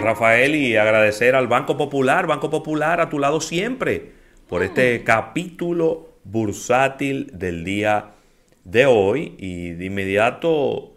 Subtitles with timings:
[0.00, 4.12] No, Rafael, y agradecer al Banco Popular, Banco Popular a tu lado siempre,
[4.48, 8.12] por este capítulo bursátil del día
[8.64, 9.34] de hoy.
[9.38, 10.94] Y de inmediato,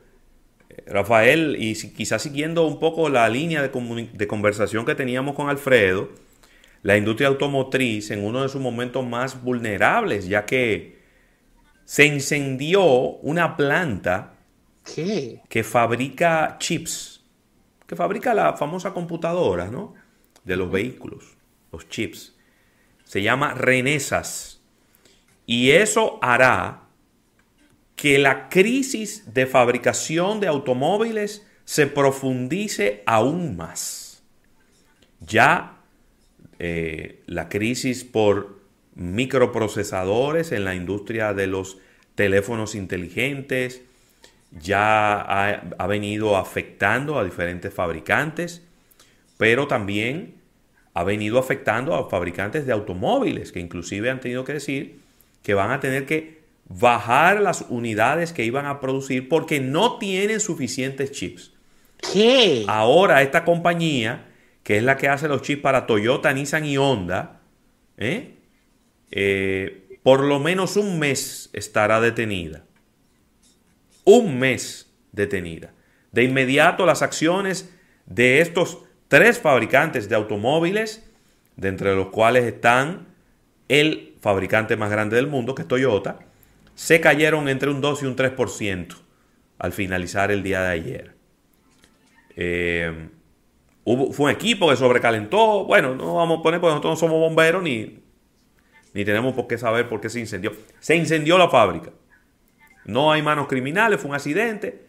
[0.86, 6.10] Rafael, y quizás siguiendo un poco la línea de, de conversación que teníamos con Alfredo,
[6.82, 10.98] la industria automotriz en uno de sus momentos más vulnerables, ya que
[11.84, 14.34] se incendió una planta
[15.50, 17.13] que fabrica chips,
[17.88, 19.94] que fabrica la famosa computadora, ¿no?
[20.44, 21.38] De los vehículos,
[21.72, 22.36] los chips.
[23.06, 24.62] Se llama Renesas.
[25.46, 26.84] Y eso hará
[27.96, 34.24] que la crisis de fabricación de automóviles se profundice aún más.
[35.20, 35.78] Ya
[36.60, 38.62] eh, la crisis por
[38.96, 41.78] microprocesadores en la industria de los
[42.16, 43.82] teléfonos inteligentes,
[44.60, 45.20] ya
[45.78, 48.62] ha, venido afectando a diferentes fabricantes,
[49.38, 50.36] pero también
[50.94, 55.00] ha venido afectando a fabricantes de automóviles, que inclusive han tenido que decir
[55.42, 60.40] que van a tener que bajar las unidades que iban a producir porque no tienen
[60.40, 61.52] suficientes chips.
[61.98, 62.66] ¿Qué?
[62.68, 64.26] Ahora esta compañía,
[64.62, 67.42] que es la que hace los chips para Toyota, Nissan y Honda,
[67.98, 68.36] ¿eh?
[69.12, 72.64] Eh, por lo menos un mes estará detenida.
[74.06, 75.74] Un mes detenida.
[76.12, 77.74] De inmediato las acciones
[78.06, 81.10] de estos tres fabricantes de automóviles,
[81.56, 83.08] de entre los cuales están
[83.68, 86.20] el fabricante más grande del mundo, que es Toyota,
[86.76, 88.96] se cayeron entre un 2 y un 3%
[89.60, 91.16] al finalizar el día de ayer.
[92.36, 93.10] Eh,
[93.86, 95.66] fue un equipo que sobrecalentó.
[95.66, 98.04] Bueno, no vamos a poner porque nosotros no somos bomberos ni
[98.94, 100.54] ni tenemos por qué saber por qué se incendió.
[100.80, 101.92] Se incendió la fábrica.
[102.86, 104.86] No hay manos criminales, fue un accidente.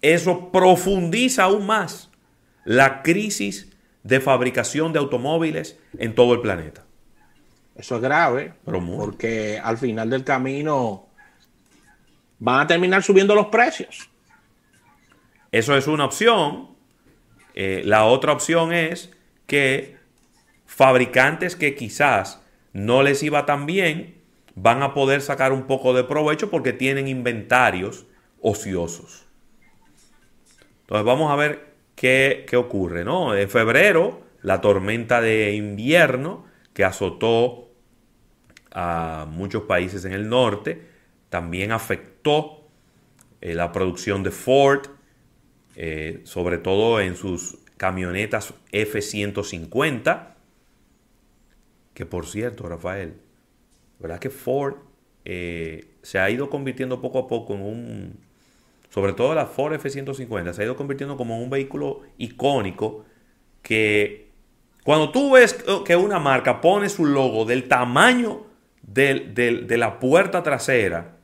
[0.00, 2.10] Eso profundiza aún más
[2.64, 3.70] la crisis
[4.02, 6.84] de fabricación de automóviles en todo el planeta.
[7.74, 11.08] Eso es grave, porque al final del camino
[12.38, 14.10] van a terminar subiendo los precios.
[15.50, 16.70] Eso es una opción.
[17.54, 19.10] Eh, la otra opción es
[19.46, 19.96] que
[20.66, 22.40] fabricantes que quizás
[22.72, 24.22] no les iba tan bien,
[24.54, 28.06] van a poder sacar un poco de provecho porque tienen inventarios
[28.40, 29.26] ociosos.
[30.82, 33.04] Entonces vamos a ver qué, ocurre.
[33.04, 33.34] ¿no?
[33.36, 37.70] En febrero, la tormenta de invierno que azotó
[38.72, 40.82] a muchos países en el norte,
[41.30, 42.68] también afectó
[43.40, 44.86] eh, la producción de Ford,
[45.76, 50.34] eh, sobre todo en sus camionetas F-150
[51.94, 53.14] que por cierto, Rafael,
[53.98, 54.74] ¿verdad que Ford
[55.24, 58.20] eh, se ha ido convirtiendo poco a poco en un,
[58.90, 63.04] sobre todo la Ford F-150, se ha ido convirtiendo como un vehículo icónico
[63.62, 64.28] que
[64.84, 68.46] cuando tú ves que una marca pone su logo del tamaño
[68.82, 71.16] de la puerta trasera,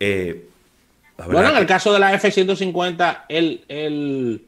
[0.00, 0.48] eh,
[1.24, 4.44] bueno, en el caso de la F-150, el, el,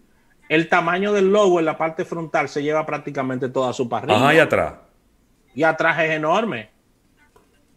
[0.48, 4.16] el, tamaño del logo en la parte frontal se lleva prácticamente toda su parrilla.
[4.16, 4.74] Ajá, y atrás
[5.54, 6.70] y atrás es enorme.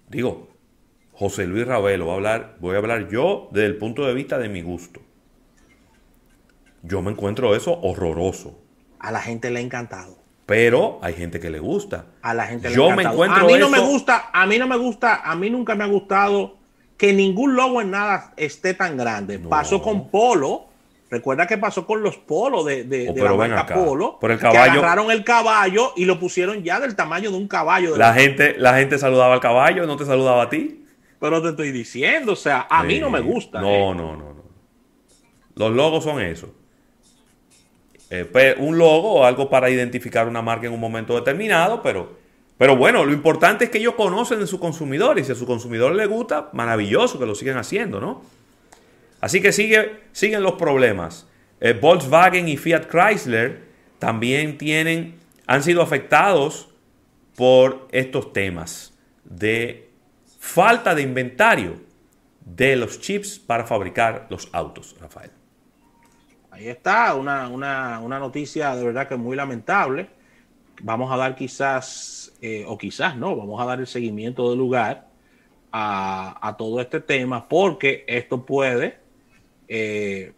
[0.07, 0.47] Digo,
[1.13, 4.37] José Luis Ravelo, voy a hablar, voy a hablar yo desde el punto de vista
[4.37, 5.01] de mi gusto.
[6.83, 8.59] Yo me encuentro eso horroroso.
[8.99, 10.17] A la gente le ha encantado.
[10.45, 12.05] Pero hay gente que le gusta.
[12.21, 14.67] A la gente le yo me encuentro A mí no me gusta, a mí no
[14.67, 16.57] me gusta, a mí nunca me ha gustado
[16.95, 19.39] que ningún logo en nada esté tan grande.
[19.39, 20.66] Pasó con Polo,
[21.09, 24.17] Recuerda que pasó con los polos de, de, oh, la marca Polo.
[24.19, 24.73] Por el caballo.
[24.73, 27.95] Que agarraron el caballo y lo pusieron ya del tamaño de un caballo.
[27.95, 30.83] la, gente, la gente saludaba al caballo, no te saludaba a ti.
[31.19, 33.61] Pero te estoy diciendo, o sea, a mí no me gusta.
[33.61, 33.95] No, ¿eh?
[33.95, 34.43] no, no, no.
[35.55, 36.53] Los logos son eso.
[38.09, 42.17] Eh, pues, un logo o algo para identificar una marca en un momento determinado, pero,
[42.57, 45.45] pero bueno, lo importante es que ellos conocen de sus consumidores y si a su
[45.45, 48.21] consumidor le gusta, maravilloso que lo sigan haciendo, ¿no?
[49.21, 51.27] Así que sigue, siguen los problemas.
[51.59, 53.67] Eh, Volkswagen y Fiat Chrysler
[53.99, 55.15] también tienen,
[55.47, 56.69] han sido afectados
[57.35, 58.93] por estos temas
[59.23, 59.89] de
[60.39, 61.81] falta de inventario
[62.41, 65.31] de los chips para fabricar los autos, Rafael.
[66.51, 70.09] Ahí está, una, noticia de verdad que muy lamentable.
[70.81, 75.07] Vamos a dar quizás, eh, o quizás no, vamos a dar el seguimiento del lugar
[75.71, 79.06] a, a todo este tema porque esto puede
[79.67, 80.33] eh,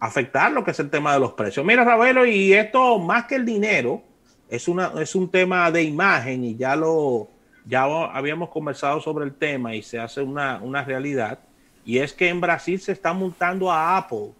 [0.00, 1.64] afectar lo que es el tema de los precios.
[1.64, 4.02] Mira, Ravelo, y esto más que el dinero,
[4.48, 7.28] es, una, es un tema de imagen y ya lo
[7.66, 11.40] ya habíamos conversado sobre el tema y se hace una, realidad.
[11.84, 14.30] Y es que en Brasil se está multando a Apple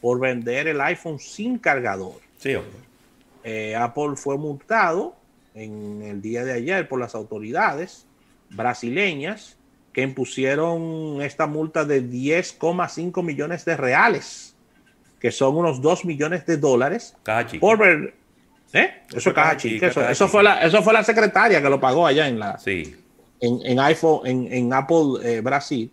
[0.00, 2.20] por vender el iPhone sin cargador.
[2.38, 2.54] Sí,
[3.44, 5.14] eh, Apple fue multado
[5.54, 8.06] en el día de ayer por las autoridades
[8.48, 9.58] brasileñas
[9.92, 14.54] que impusieron esta multa de 10,5 millones de reales,
[15.18, 17.16] que son unos 2 millones de dólares.
[17.58, 18.14] Por ver,
[18.72, 19.02] ¿eh?
[19.14, 19.88] Eso, es caja chica.
[19.88, 22.96] Eso, fue la, eso fue la secretaria que lo pagó allá en la sí.
[23.40, 25.90] en, iPhone, en, Apple eh, Brasil,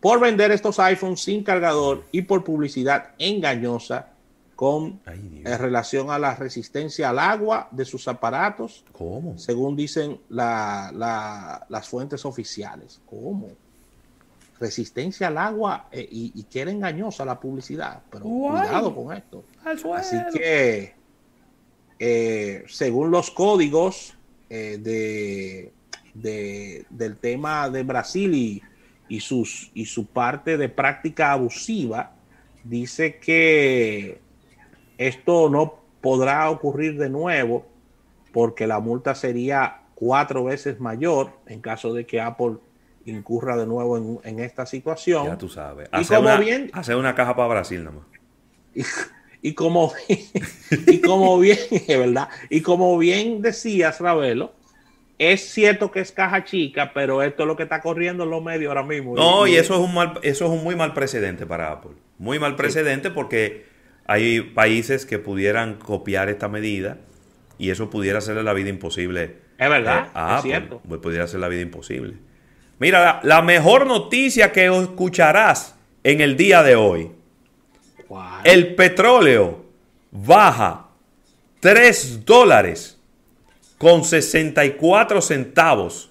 [0.00, 4.13] por vender estos iPhones sin cargador y por publicidad engañosa
[4.54, 8.84] con en relación a la resistencia al agua de sus aparatos.
[8.92, 9.36] ¿Cómo?
[9.38, 13.00] Según dicen las fuentes oficiales.
[13.06, 13.48] ¿Cómo?
[14.60, 18.02] Resistencia al agua eh, y, y, que era engañosa la publicidad.
[18.10, 19.44] Pero cuidado con esto.
[19.94, 20.94] Así que,
[21.98, 24.14] eh, según los códigos
[24.48, 24.78] eh,
[26.14, 28.62] de, del tema de Brasil y,
[29.08, 32.12] y, sus, y su parte de práctica abusiva,
[32.62, 34.23] dice que
[34.98, 37.66] esto no podrá ocurrir de nuevo
[38.32, 42.56] porque la multa sería cuatro veces mayor en caso de que Apple
[43.06, 45.26] incurra de nuevo en, esta situación.
[45.26, 45.88] Ya tú sabes.
[45.92, 48.04] Hacer una, bien, una caja para Brasil nomás.
[49.46, 52.30] Y, como, y como bien, ¿verdad?
[52.48, 54.54] Y como bien decías, Ravelo,
[55.18, 58.42] es cierto que es caja chica, pero esto es lo que está corriendo en los
[58.42, 59.14] medios ahora mismo.
[59.14, 61.90] No, y, eso es un mal, eso es un muy mal precedente para Apple.
[62.16, 63.66] Muy mal precedente porque
[64.06, 66.98] hay países que pudieran copiar esta medida
[67.58, 69.36] y eso pudiera hacerle la vida imposible.
[69.58, 70.82] Es verdad, eh, es cierto.
[70.86, 72.16] Pues pudiera hacer la vida imposible.
[72.78, 77.12] Mira, la, mejor noticia que escucharás en el día de hoy.
[78.44, 79.64] El petróleo
[80.10, 80.88] baja
[81.60, 83.00] 3 dólares
[83.78, 86.10] con 64 centavos.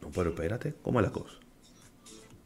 [0.00, 1.34] No, pero espérate, ¿cómo es la cosa?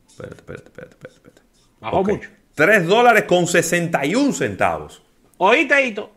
[0.08, 1.42] Espérate, espérate, espérate, espérate.
[1.80, 2.30] Bajó mucho.
[2.56, 5.02] 3 dólares con 61 centavos.
[5.36, 6.10] Oíste, Hito.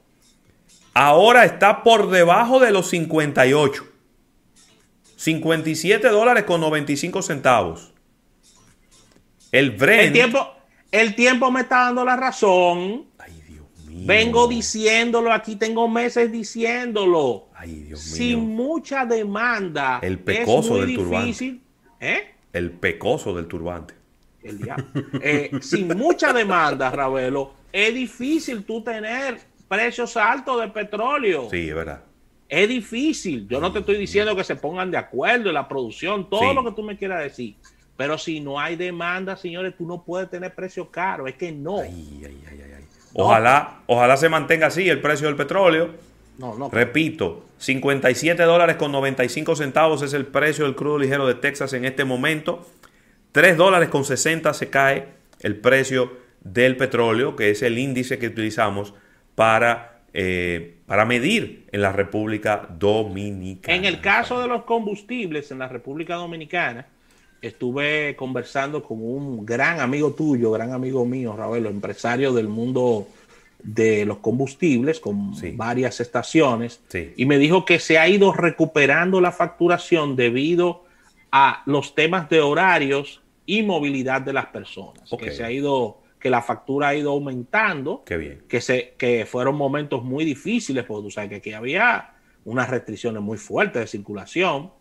[0.94, 3.86] Ahora está por debajo de los 58.
[5.18, 7.92] 57 dólares con 95 centavos.
[9.52, 10.08] El Brent.
[10.08, 10.56] El tiempo,
[10.92, 13.08] el tiempo me está dando la razón.
[13.18, 14.04] Ay, Dios mío.
[14.06, 17.50] Vengo diciéndolo, aquí tengo meses diciéndolo.
[17.54, 18.16] Ay, Dios mío.
[18.16, 20.00] Sin mucha demanda.
[20.02, 21.60] El pecoso del turbante.
[22.00, 22.34] ¿Eh?
[22.54, 23.99] El pecoso del turbante
[24.44, 24.86] el diablo.
[25.22, 31.48] Eh, sin mucha demanda, Ravelo, es difícil tú tener precios altos de petróleo.
[31.50, 32.04] Sí, es verdad.
[32.48, 33.48] Es difícil.
[33.48, 36.64] Yo no te estoy diciendo que se pongan de acuerdo en la producción, todo lo
[36.64, 37.56] que tú me quieras decir.
[37.96, 41.28] Pero si no hay demanda, señores, tú no puedes tener precios caros.
[41.28, 41.82] Es que no.
[43.14, 45.92] Ojalá, ojalá se mantenga así el precio del petróleo.
[46.38, 46.70] No, no.
[46.70, 51.84] Repito, 57 dólares con 95 centavos es el precio del crudo ligero de Texas en
[51.84, 52.66] este momento.
[53.32, 55.08] 3 dólares con 60 se cae
[55.40, 56.12] el precio
[56.42, 58.94] del petróleo, que es el índice que utilizamos
[59.36, 63.78] para, eh, para medir en la República Dominicana.
[63.78, 66.88] En el caso de los combustibles en la República Dominicana,
[67.42, 73.08] estuve conversando con un gran amigo tuyo, gran amigo mío, Raúl, empresario del mundo
[73.62, 76.82] de los combustibles con varias estaciones
[77.18, 80.86] y me dijo que se ha ido recuperando la facturación debido
[81.32, 85.10] a los temas de horarios y movilidad de las personas.
[85.18, 88.04] Que se ha ido, que la factura ha ido aumentando.
[88.06, 88.44] Qué bien.
[88.48, 92.14] Que, se, que fueron momentos muy difíciles, porque tú sabes que aquí había
[92.46, 94.72] unas restricciones muy fuertes de circulación.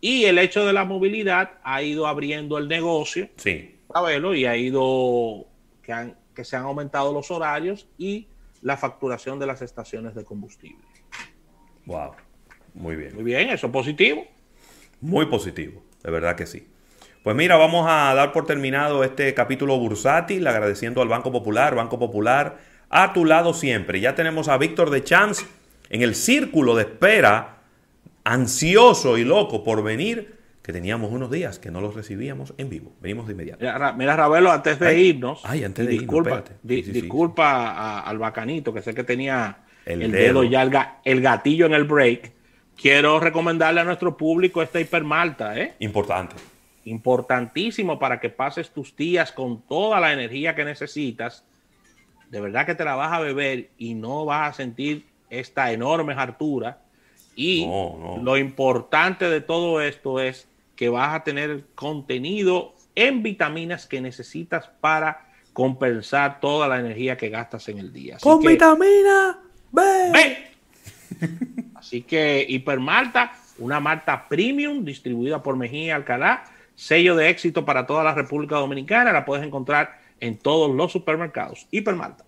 [0.00, 3.28] Y el hecho de la movilidad ha ido abriendo el negocio.
[3.36, 3.76] Sí.
[3.94, 5.46] verlo, y ha ido
[5.82, 8.26] que, han, que se han aumentado los horarios y
[8.62, 10.84] la facturación de las estaciones de combustible.
[11.86, 12.12] Wow.
[12.74, 13.14] Muy bien.
[13.14, 14.24] Muy bien, eso es positivo.
[15.00, 15.82] Muy positivo.
[16.04, 16.68] De verdad que sí.
[17.22, 21.98] Pues mira, vamos a dar por terminado este capítulo bursátil, agradeciendo al Banco Popular, Banco
[21.98, 22.58] Popular,
[22.90, 23.98] a tu lado siempre.
[24.00, 25.46] Ya tenemos a Víctor de Chance
[25.88, 27.56] en el círculo de espera,
[28.24, 32.92] ansioso y loco por venir, que teníamos unos días que no los recibíamos en vivo.
[33.00, 33.64] Venimos de inmediato.
[33.96, 39.04] Mira, Ravelo, antes de irnos, ay, antes de disculpa, disculpa al bacanito, que sé que
[39.04, 40.44] tenía el, dedo.
[40.44, 42.32] ya, el gatillo en el break
[42.80, 45.74] quiero recomendarle a nuestro público esta hipermalta, ¿eh?
[45.80, 46.36] Importante.
[46.84, 51.44] Importantísimo para que pases tus días con toda la energía que necesitas.
[52.30, 56.14] De verdad que te la vas a beber y no vas a sentir esta enorme
[56.14, 56.78] hartura.
[57.36, 64.00] Y lo importante de todo esto es que vas a tener contenido en vitaminas que
[64.00, 68.18] necesitas para compensar toda la energía que gastas en el día.
[68.20, 69.38] Con vitamina
[69.72, 70.44] B.
[71.84, 78.02] Así que Hipermalta, una malta premium distribuida por Mejía Alcalá, sello de éxito para toda
[78.02, 81.66] la República Dominicana, la puedes encontrar en todos los supermercados.
[81.70, 82.24] Hipermalta.